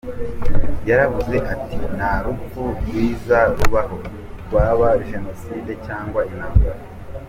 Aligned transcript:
Yaravuze 0.89 1.37
ati: 1.53 1.77
“Nta 1.95 2.13
rupfu 2.25 2.61
rwiza 2.81 3.39
rubaho, 3.57 3.97
rwaba 4.43 4.87
Jenoside 5.07 5.71
cyangwa 5.85 6.19
intambara. 6.31 6.81